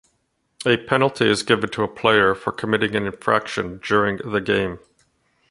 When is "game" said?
4.41-4.79